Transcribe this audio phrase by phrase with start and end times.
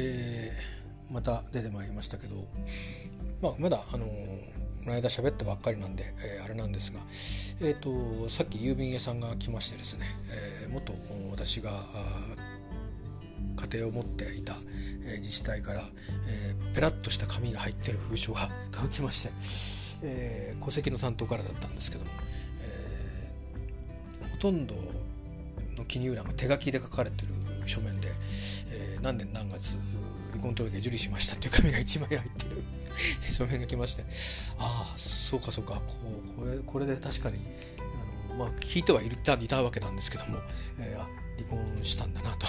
[0.00, 2.46] えー、また出てまいりましたけど、
[3.42, 7.00] まあ、まだあのこの間喋ったばっかりなんで、えー、あれなんですが、
[7.60, 10.06] えーと、さっき郵便屋さんが来ましてですね、
[10.62, 10.94] えー、元
[11.30, 11.84] 私が
[13.56, 14.54] 家庭を持っていた、
[15.04, 15.84] え自治体から、
[16.28, 19.28] えー、ペラッとした紙が入ってる封書が 届きまして、
[20.02, 22.10] えー、戸籍の担当からだったんですけども、
[22.60, 24.74] えー、ほとんど
[25.76, 27.34] の記入欄が手書きで書かれてる
[27.66, 28.08] 書面で、
[28.70, 29.76] えー、何年何月
[30.32, 32.62] 離婚届受理しましたっていう紙が1枚入ってる。
[33.32, 34.04] 書面が来まして。
[34.58, 35.80] ああそうかそうか。
[36.36, 37.38] これこれで確かに
[37.78, 40.38] あの、まあ、聞いてはいたいたわけなんですけども、
[40.78, 42.46] えー、離婚したんだなと、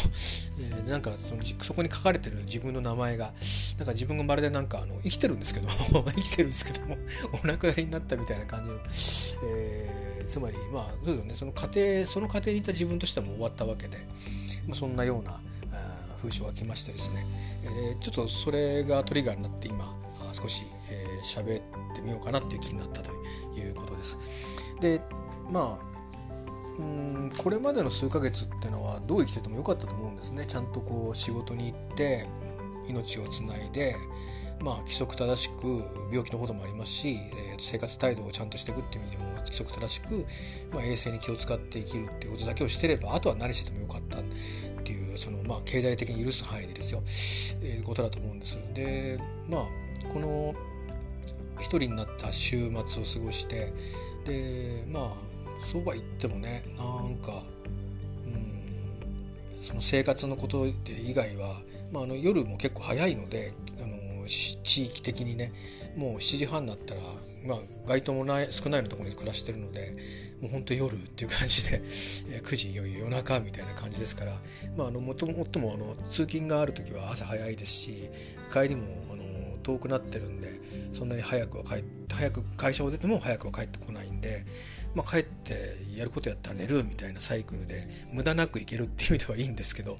[0.59, 3.33] えー、なんかそのそこに書かれてる自分の名前が
[3.77, 6.97] なんか自分がまるでなんかあの生きてるんですけど生きてるんですけども
[7.43, 8.77] お亡くなりになったみたいな感じの、
[9.47, 11.35] えー、つまりまあそうですよね。
[11.35, 13.97] その家庭その家庭にいた自分としても終わったわけで、
[14.67, 15.39] ま、そんなような
[16.17, 17.25] 風潮が来ましてですね、
[17.63, 19.95] えー、ちょっとそれがトリガーになって今
[20.33, 20.63] 少し
[21.23, 23.11] 喋、えー、ってみようかなっていう気になったと
[23.57, 24.17] いうことです。
[24.79, 25.01] で
[25.49, 25.91] まあ
[26.79, 32.27] うんこれまでの数ヶ月っていうのはどう生きててもよかったと思うんですねちゃんとこう仕事に行って
[32.87, 33.95] 命をつないで
[34.63, 40.25] まあ規則正しく病気のこともありますし、えー、生活態度をちゃんとしていくっていう意味でも規則正しく、
[40.73, 44.21] まあ、衛生に気を使って生きるっていうことだけをしてればあとは何しててもよかったっ
[44.83, 47.01] ていうそのまあ経済的に許す範囲でですよ、
[47.63, 48.59] えー、ことだと思うんです。
[48.73, 49.61] でまあ
[50.13, 50.53] この
[51.59, 53.71] 一人になった週末を過ごして
[54.25, 55.31] でまあ
[55.63, 57.43] そうは言ってもねなんか
[58.25, 61.55] うんその生活のことで以外は、
[61.91, 63.90] まあ、あの夜も結構早いのであの
[64.63, 65.51] 地域的にね
[65.95, 67.01] もう7時半になったら、
[67.45, 69.93] まあ、街灯もない少ないのところに暮らしてるので
[70.41, 74.33] もうほんと夜っていう感じで9時いよいよ夜中みたいな感じですから、
[74.77, 78.09] まあ、あのもともともあの通勤がある時は朝早いですし
[78.51, 79.23] 帰りもあの
[79.63, 80.59] 遠くなってるんで
[80.93, 84.45] そんなに早くは帰早く会社を出ても早くは帰ってこないんで
[84.93, 87.83] まあ、帰ってやることやったら寝るみたいなサイクルで
[88.13, 89.93] 無駄なく行けるっていう意味ではいいんですけど、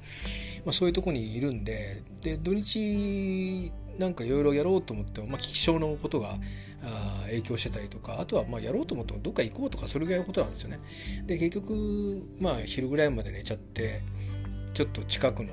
[0.66, 6.38] まあ、そういうとこにいるんでで土日なんかいろいろやろうと思っても、まあ、気象のことが
[6.84, 10.80] あ影響してたりとかあとはまあやろうと思ってもどっか行こうとかそれぐらいのことなんですよね。
[11.28, 14.02] で結局まあ昼ぐらいまで寝ちゃって
[14.74, 15.50] ちょっと近くの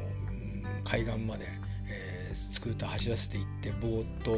[0.84, 1.44] 海岸まで、
[1.88, 4.32] えー、スクーター走らせて行ってぼーっと、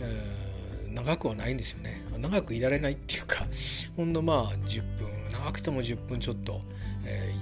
[0.00, 0.60] えー
[0.94, 3.46] 長くはないんですよね長くいられないっていうか
[3.96, 6.60] ほんのまあ10分長くても10分ちょっと、
[7.04, 7.32] え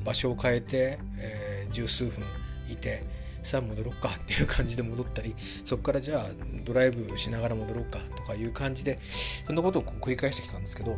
[0.00, 2.24] ー、場所を変えて、えー、十数分
[2.68, 3.04] いて
[3.44, 5.34] さあ戻ろうかっていう感じで戻ったり
[5.64, 6.26] そこからじゃあ
[6.64, 10.96] ドライブしながら戻ろうかとかいう感じでそんなことをこう繰り返してきたんですけど、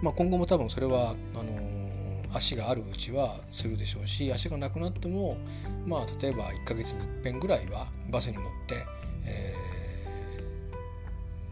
[0.00, 5.36] まあ、今後も多分それはあのー、足があるうちはするでしょうし足がなくなっても
[5.84, 8.86] まあ例えば1ヶ月に1遍ぐらいはバスに乗って、
[9.26, 9.62] えー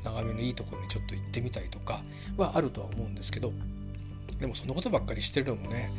[0.04, 2.02] 眺めのいいところにちょっと行ってみたりとか
[2.36, 3.52] はあるとは思うんですけど
[4.40, 5.92] でもそのことばっかりしてるのもね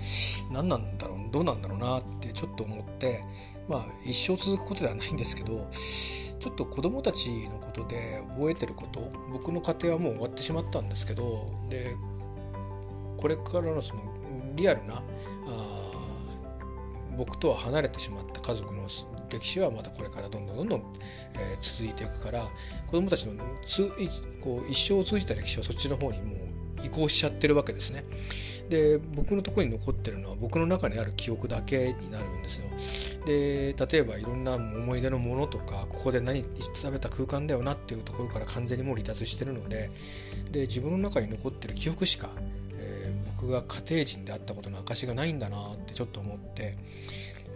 [0.51, 3.23] 何なんだろうどうなんだろうなってちょっと思って
[3.69, 11.23] まあ一生続くことではないんですけどちょっと子供たちのことで覚えてること僕の家庭はもう終わってしまったんですけど
[11.69, 11.95] で
[13.17, 14.01] これからのその
[14.55, 15.91] リアルなあ
[17.15, 18.87] 僕とは離れてしまった家族の
[19.29, 20.83] 歴史はまたこれからどんどんどんどん、
[21.35, 22.43] えー、続いていくから
[22.87, 23.91] 子どもたちのつ
[24.41, 26.19] こう一生を通じた歴史はそっちの方に
[26.83, 28.03] 移行しちゃってるわけですね。
[28.69, 33.25] で僕のとこに残ってるのは僕の中にある記憶だけになるんですよ。
[33.25, 39.89] で例えばいろんな思い出のものとかここで何食べた空間だよなっていうところから完全にもう離脱してるので
[40.51, 42.29] で自分の中に残ってる記憶しか、
[42.73, 46.77] えー、僕が家庭人であったことの証がないんだなってちょっと思って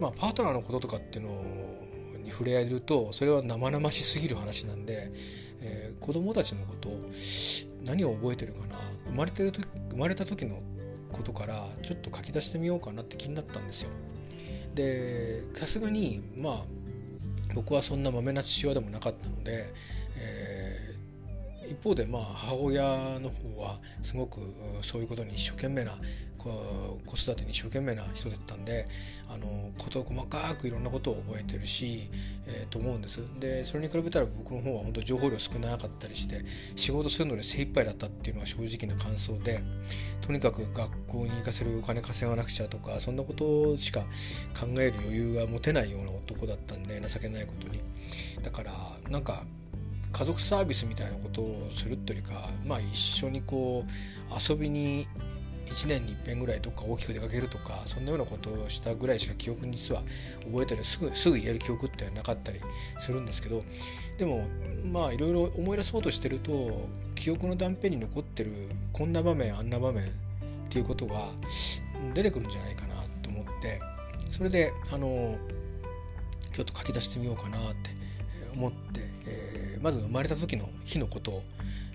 [0.00, 1.42] まあ、パートナーのこととかっていうの
[2.22, 5.10] に触れ合えるとそれは生々しすぎる話なんで、
[5.62, 7.10] えー、子供たちのことを
[7.86, 8.76] 何を覚えてるかな？
[9.06, 10.60] 生まれてる時生まれた時の
[11.12, 13.90] ことからちょっと書き出してみようかなって気になったんですよ。
[14.74, 16.64] でさすがにまあ
[17.54, 19.72] 僕はそんなまめな父親でもなかったので、
[20.18, 22.82] えー、一方でまあ母親
[23.20, 24.40] の方はすごく
[24.82, 25.96] そういうことに一生懸命な
[27.04, 28.86] 子育てに一生懸命な人だったんで
[29.28, 32.08] あの事細かくいろんなことを覚えてるし、
[32.46, 33.20] えー、と思うんです。
[33.40, 36.42] でそれに比べたら僕の方は本当情報量少なかったりして
[36.76, 39.60] 仕事するので精一杯だったっていうのは正直な感想で
[40.20, 44.00] とにかく学校に行かせるお金稼がなくちゃとかそんなことしか
[44.58, 47.80] 考える余裕が持てないような男だったんで情けないことに。
[48.42, 48.72] だから
[49.10, 49.44] なんか
[50.12, 55.06] 家族サービスみたいなことをするというかまあ一緒にこう遊びに
[55.66, 60.02] 1年に一遍ぐらいどっか大きく出かけるとかそんなようなことをしたぐらいしか記憶に実は
[60.44, 62.60] 覚えたりすぐすぐ言える記憶ってなかったり
[62.98, 63.62] するんですけど
[64.18, 64.46] でも
[64.84, 68.52] まあいろいろ思い出そうとしてると記憶の断片に残ってる
[68.92, 70.08] こんな場面あんな場面っ
[70.68, 71.28] ていうことが
[72.14, 73.80] 出てくるんじゃないかなと思って
[74.30, 75.36] それであの
[76.54, 77.90] ちょっと書き出してみようかなって
[78.54, 79.00] 思って、
[79.74, 81.42] えー、まず生まれた時の日のことを、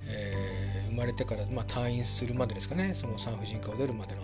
[0.07, 0.50] えー、
[0.91, 4.21] 生まれてから、まあ、退院するまでですかねその産婦人科を出るまでの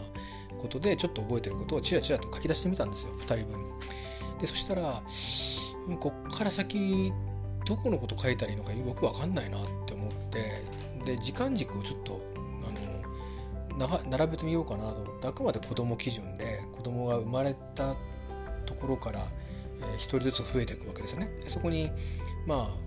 [0.57, 3.79] ことでちょっと覚えてることをちらちらと書き出してみたんですよ2人分。
[4.39, 5.01] でそしたら
[5.99, 7.11] こっから先
[7.65, 10.63] どこのこと書いたらいいのかよく分かんないなって思って
[11.05, 12.21] で時間軸をちょっと
[13.77, 17.95] あの並べてみようかなと思ってあくまで子供基準で子供が生まれた
[18.65, 19.19] ところから
[19.79, 21.29] 1人ずつ増えていくわけですよね。
[21.47, 21.89] そこに
[22.45, 22.86] まあ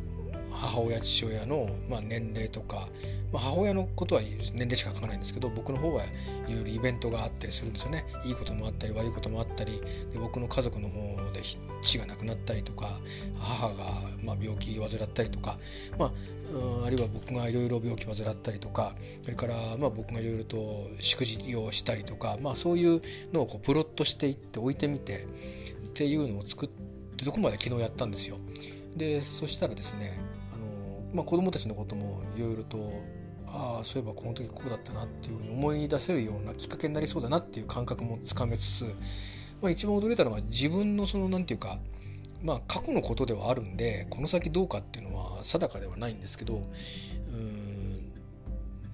[0.61, 2.89] 母親父親の、まあ、年齢とか、
[3.33, 6.05] まあ、母親のことは年齢しか書かないんですけど僕の方は
[6.49, 9.81] いろいろイベントがあったりするんですよねいいこともあったり悪いこともあったり
[10.12, 11.41] で僕の家族の方で
[11.83, 13.01] 父が亡くなったりとか
[13.39, 13.75] 母が
[14.23, 15.57] まあ病気患ったりとか、
[15.99, 23.01] まあ、あるいは僕がいろいろ病気患ったりとかそれからまあ僕がいろいろと祝辞をしたりとか、まあ、そういう
[23.33, 26.91] のをこうプロットしていって置いてみてっていうのを作って
[27.25, 28.39] どこまで昨日やったんですよ。
[28.97, 30.11] でそしたらですね、
[31.12, 32.79] まあ、子供たちのこともいろいろと
[33.53, 38.85] ああそういえばこの時こうだったなっていうふうに思い出せるようなきっかけになりそうだなっていう感覚もつかめつつ、
[39.61, 41.81] まあ、一番驚いたのは自分のその何て言うか
[42.43, 48.13] まあ過去のことではあるんでこの先どうかっていうのは定かではないんですけどうん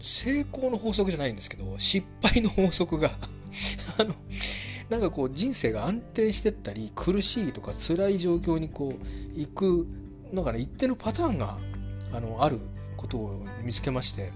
[0.01, 3.11] 成功の法則じゃないんですけど失敗の法則が
[3.99, 4.15] あの
[4.89, 9.89] なんかこう人生が安定してったり苦しいとか辛い状況にこう行く
[10.33, 11.59] なんかね一定のパターンが
[12.12, 12.61] あのある
[12.97, 14.32] ことを見つけまして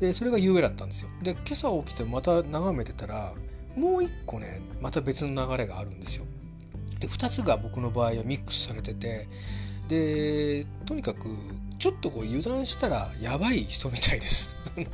[0.00, 1.10] でそれが有名だったんですよ。
[1.22, 3.34] で今朝起きてまた眺めてたら
[3.76, 6.24] もう一個ねまた別の流れがあるんですよ。
[6.98, 9.28] で2つが僕の場合はミックスされてて
[9.88, 11.28] でとにかく
[11.78, 14.56] ちょっとこう油断したらやばい人みたいです。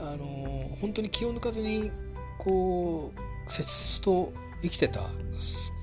[0.00, 1.90] あの本当に気を抜かずに
[2.38, 4.32] こう切々と
[4.62, 5.10] 生きてた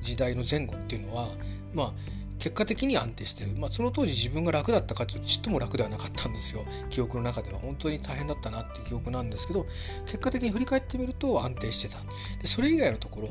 [0.04, 1.30] 時代の前後っていうのは
[1.74, 1.94] まあ
[2.42, 6.66] 結果的に安定してる、まあ、その当時自分が楽だったかというとちっとも楽ではなかったんですよ。
[6.90, 7.60] 記憶の中では。
[7.60, 9.64] 本当に大変だったなっていう記憶なんですけど
[10.06, 12.00] 結果的に振り返ってみると安定してた。
[12.42, 13.22] でそれ以外のとこ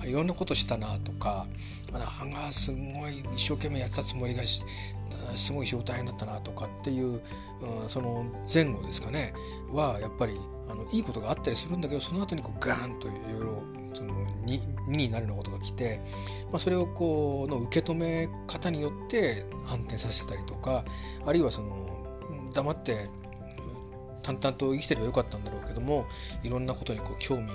[0.00, 1.46] ろいろんなことしたなとか
[1.92, 4.42] あがすごい一生懸命やったつもりが
[5.36, 7.22] すごい仕事大変だったなとかっていう、
[7.60, 9.32] うん、その前後ですかね。
[9.70, 10.32] はやっぱり
[10.68, 14.14] あのいいことがあったりするんだけどその後にこうガーンといろいろその
[14.44, 16.00] 2, になるようなことが来て、
[16.52, 20.84] まあ、それをこうの受け止め方によって反転させたりとか
[21.24, 23.08] あるいはその黙って
[24.22, 26.06] 淡々と生きてればよかったんだろうけども
[26.42, 27.46] いろんなことにこう興味を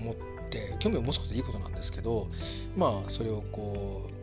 [0.00, 0.14] 持っ
[0.48, 2.28] て興味を持つことはいいことなんですけど
[2.76, 4.19] まあそれをこう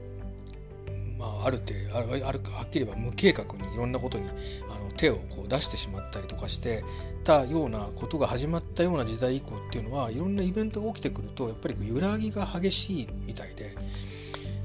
[1.17, 4.25] まあ、ある程度あるあるはっきり言えば無計画にいろんなことに
[4.69, 6.83] あの手をこう出してしまったりとかして
[7.23, 13.71] たようなことが始まったような時代以降っていうのはいろんなイベントが起きてくるとやっぱり揺らぎが激しいみたいで、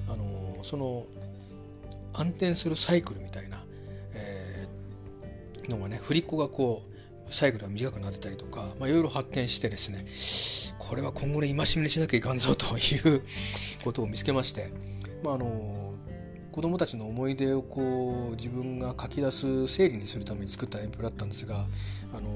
[0.08, 1.06] あのその
[2.14, 3.64] 暗転するサイクルみたいな、
[4.14, 6.82] えー、のがね振り子がこ
[7.28, 10.04] うサイクルが短くなってたりとか、まあ、いろいろ発見してですね
[10.78, 13.22] これは今後の戒めにしなきゃいかんぞという
[13.84, 14.68] ことを見つけまして、
[15.24, 15.91] まあ、あの
[16.52, 21.66] 子供たちの思い出をこう自分が書き出す整理にするために作った鉛筆だったんですが、
[22.14, 22.28] あの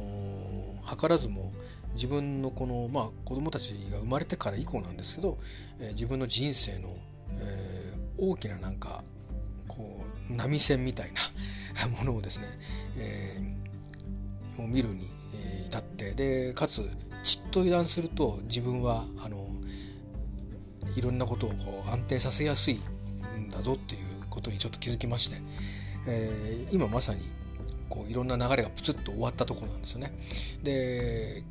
[0.97, 1.53] 図らずも
[1.93, 5.37] 自分のこの、まあ、子供たちが生まれてから以降なんですけど、
[5.81, 6.89] えー、自分の人生の、
[7.33, 9.05] えー、大きななんか
[9.69, 11.11] こう波線みたい
[11.81, 12.45] な ものをですね、
[12.97, 15.11] えー、を見るに
[15.67, 16.89] 至ってでかつ
[17.23, 19.47] ちっと油断すると自分はあの
[20.97, 22.79] いろんなことをこう安定させやすい
[23.39, 24.06] んだぞっていう
[24.37, 25.37] ことにちょっと気づきまして、
[26.07, 27.23] えー、今まさに
[27.89, 30.13] こういろんな流れがプツッと終わったところなんですよね。
[30.63, 31.43] で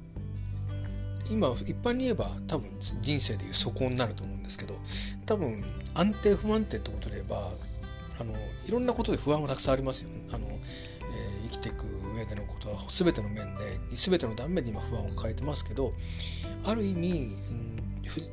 [1.32, 2.70] 今一般に言えば多分
[3.02, 4.76] 人生でいう底になると思うんですけど
[5.26, 5.64] 多分
[5.96, 7.50] 安定不安定ってことで言えば
[8.20, 8.34] あの
[8.68, 10.22] いろんなことで不安がたくさんありますよね。
[10.32, 15.92] あのえー、生きていく上でのことは全ての面で全ての断面で今不安を抱えてますけど
[16.64, 17.75] ある意味、うん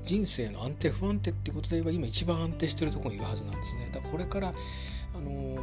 [0.04, 3.88] 人生の安定不安定ってことで言えば今一番安定してるとこにいるはずなんですね。
[3.92, 5.62] だからこれからあの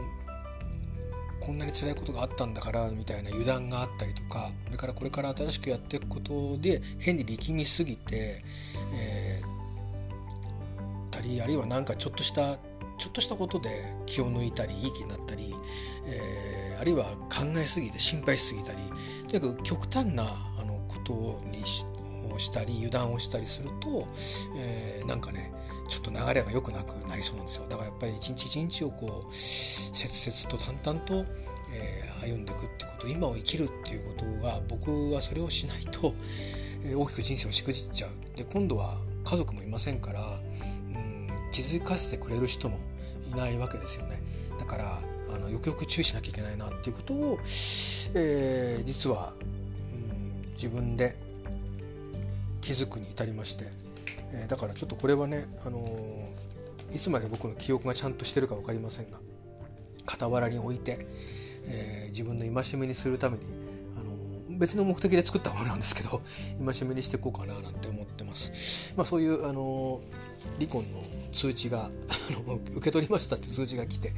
[1.40, 8.44] こんなに辛いことがあったんだからみたいな油断があったりとかそれからこれから新しくやっていくことで変に力みすぎて、
[8.94, 12.58] えー、たりあるいは何かちょっとした
[12.98, 15.54] ちょっとしたことで気を抜いたりいい気になったり、
[16.06, 18.80] えー、あるいは考えすぎて心配しすぎたり
[19.30, 21.86] とにかく極端なあのことことにし
[22.40, 24.08] したり油断をしたりすると、
[24.58, 25.52] えー、なんかね
[25.88, 27.66] ちょっと流れが良くなくなりそうなんですよ。
[27.68, 31.26] だからやっぱり一日一日をこう切々と淡々と、
[31.74, 36.14] えー、歩んでいくってこと今を生きるっていうことが僕はそれをしないと、
[36.84, 38.38] えー、大きく人生をしくじっちゃう。
[38.38, 42.78] で今度は家族もいませんから、うん、気づかせてくれる人も
[43.32, 44.22] いないわけですよね。
[44.58, 45.00] だから
[45.34, 47.38] あのよくよく注意しなきゃいけないなっていうことを、
[48.16, 49.44] えー、実は、う
[49.96, 51.16] ん、自分で
[52.70, 53.66] 気づくに至りまして、
[54.32, 59.18] えー、だからちょっとこれはね、あのー、いつまで僕の記憶がちゃんとしてるか分かりませんが
[60.06, 61.00] 傍らに置いて、
[61.68, 63.44] えー、自分の戒めにするために、
[63.98, 66.22] あの別の目的で作ったものなんですけど
[66.64, 68.94] 戒めにしていこうかななんて思ってます。
[68.96, 70.00] まあ、そういう、あの
[70.60, 71.02] 離婚の
[71.34, 71.90] 通知が
[72.76, 74.14] 受け取りましたって通知が来て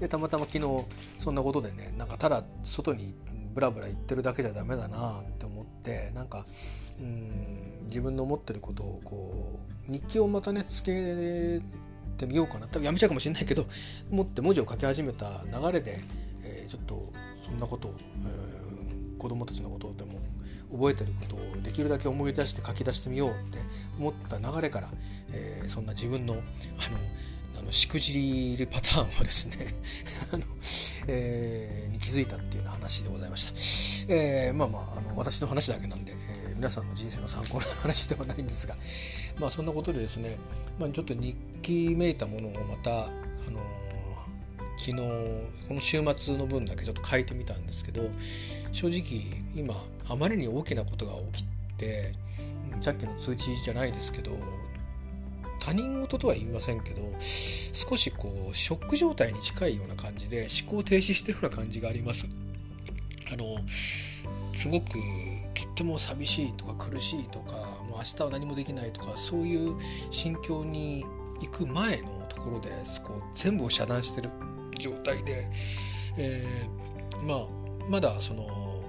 [0.00, 0.84] でたまたま昨日
[1.20, 3.14] そんなことでねなんかただ外に
[3.54, 6.44] ブラブラ言ってるだけじゃダメだなって思ってなんか
[6.98, 9.58] うん自分の思ってることをこ
[9.88, 11.60] う日記をまたねつけ
[12.16, 13.66] てみようかな多分やめちゃうかもしれないけど
[14.10, 16.00] 思って文字を書き始めた流れで、
[16.42, 17.12] えー、ちょっと
[17.44, 20.18] そんなことを、えー、子供たちのことでも
[20.72, 23.58] 覚えてることをできるだけ思い出して書き出してみようって
[23.98, 24.90] 思った流れから、
[25.30, 26.42] えー、そんな自分のあの
[27.60, 29.74] あのしくじるパターンをですね
[30.32, 30.44] あの、
[31.08, 34.12] えー、に気づいたっていうような話でございました。
[34.12, 36.11] えー、まあまああの私の話だけなんで、
[36.62, 38.76] 皆さんの人生の参考になる話ではないんですが
[39.40, 40.38] まあそんなことでですね、
[40.78, 43.10] まあ、ちょっと日記めいたものをまた、あ
[43.50, 43.60] の
[44.78, 48.08] 昨日この週末の分だけちょっと書いてみたんですけど
[48.70, 51.44] 正直今あまりに大きなことが起き
[51.78, 52.14] て
[52.80, 54.38] さっきの通知じゃないですけど
[55.58, 62.28] 他人事とは言いませんけど少しこうショック状態に近いような感じで思考停止してるような感じがあります。
[63.32, 63.58] あの
[64.54, 64.92] すごく
[65.54, 67.54] とっても寂しいとか苦しいとか
[67.88, 69.74] もう明日は何もできないとかそういう
[70.10, 71.04] 心境に
[71.40, 72.70] 行く前のところで
[73.04, 74.30] こう全部を遮断してる
[74.78, 75.48] 状態で、
[76.16, 77.46] えー、まあ
[77.88, 78.82] まだその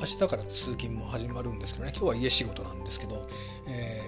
[0.00, 3.28] 明日から通勤も始まるんですけどね今日は家仕事なんですけど、
[3.68, 4.00] え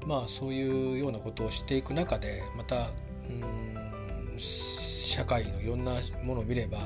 [0.00, 2.90] ー、まあそういうようなことをしていく中でまた
[3.28, 6.78] うん社会のいろんなものを見れば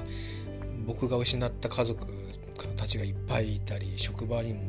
[0.86, 2.06] 僕が失った家族
[2.68, 4.60] たちがいっぱいいたり職場にも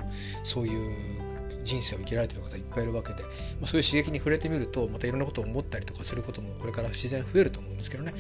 [0.44, 1.32] そういう
[1.64, 3.30] 人生を生きられてる方いっぱいいるわけで、ま
[3.64, 8.14] あ、そういう刺激に触れてみるとまたいろんなことを思ったりとかすることもこれから自然増えると思うんですけどね、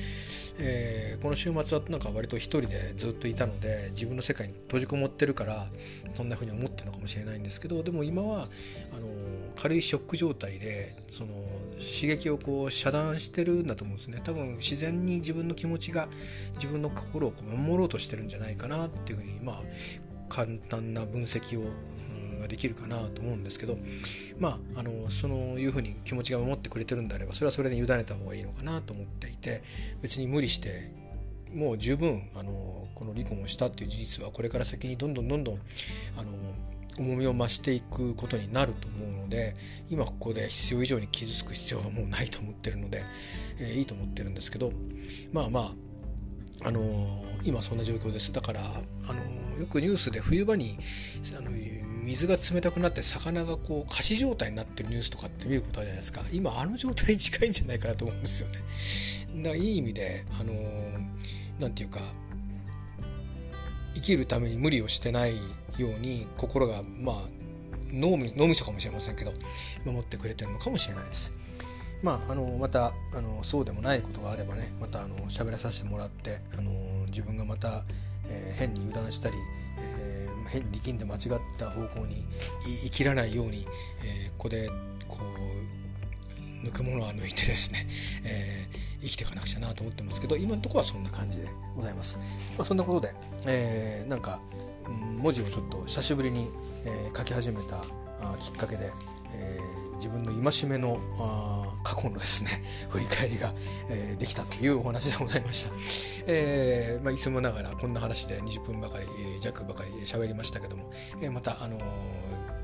[0.59, 5.67] えー、この週末はなんか割と一人でずっといたので自分の世界に閉じこもってるから
[6.13, 8.47] そんな風に思ってるのかもしれないんですけどでも今は
[8.93, 9.07] あの
[9.55, 11.33] 軽いショック状態でその
[11.75, 14.21] 刺激をこう遮断してるんだと思うんですね。
[14.23, 16.07] 多分自然に自分の気持ちが
[16.55, 19.61] 自分の心をこう守ろうとしてるんじゃないかなっていうふうにまあ
[20.29, 21.63] 簡単な分析を、
[22.41, 23.77] ができるかなと思うんですけど
[24.39, 29.61] まああのそのいうふうに気持ちが守ってくれてるんであればそれはそれで委ねた方がいいのかなと思っていて
[30.01, 30.91] 別に無理して
[31.53, 35.55] もう十分あのこの離婚をしたっていう事実はこれから先にどんどんどんどん
[36.17, 36.31] あの
[36.97, 39.55] 重みを増していくことになると思うので
[39.89, 43.03] 今ここで必要以上に傷つく必要はもうないと思ってるので、
[43.59, 44.71] えー、いいと思ってるんですけど
[45.31, 45.71] まあまあ
[46.63, 48.31] あのー、今そんな状況です。
[48.31, 50.77] だから、あのー、よくニュースで冬場に
[51.35, 51.49] あの
[52.03, 60.53] 水が冷たくなって魚がこう仮死状態になってるニュースとかって見ることあるじゃないですか今あの状態に近いんじゃないかなと思うんですよねだからいい意味であの
[61.59, 61.99] なんていうか
[63.93, 65.35] 生きるために無理をしてない
[65.77, 67.15] ように心がまあ
[67.93, 69.33] 脳み脳みそかもしれませんけど
[69.85, 71.33] 守ってくれてるのかもしれないです。
[72.03, 76.71] まあ、あのまたあのそうでもないことがあればねまたあの喋らさせてもらってあの
[77.07, 77.83] 自分がまた、
[78.27, 79.35] えー、変に油断したり、
[79.77, 81.21] えー、変に力んで間違っ
[81.61, 82.25] た方向に
[82.83, 83.67] 生きらないように、
[84.03, 84.69] えー、ここで
[85.07, 85.19] こ
[86.63, 87.87] う抜くものは抜いてですね、
[88.25, 92.17] えー、生きていかなくちゃなと思ってますけど今のところはそんな感じでございます。
[92.57, 93.13] まあ、そんなことで、
[93.47, 94.39] えー、なんか
[94.87, 96.49] 文字をちょっと久しぶりに、
[96.85, 98.91] えー、書き始めたあきっかけで、
[99.33, 103.53] えー、自分の戒めのあ過去のですね 振り返りが、
[103.89, 105.71] えー、できたというお話でございました、
[106.27, 109.05] えーまあ、いつもながらこんな話で20分ばかり
[109.41, 110.91] 弱ばかり喋りましたけども、
[111.21, 111.81] えー、またあのー、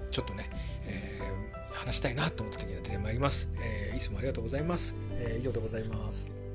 [0.09, 0.49] ちょっとね、
[0.85, 6.46] えー、話したいなと思った時には出てまいります、えー、いつもありがとうございます、えー、以上でございます。